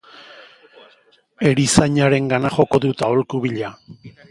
Erizainarengana 1.49 2.53
joko 2.57 2.83
dut 2.89 3.07
aholku 3.11 3.45
bila. 3.47 3.73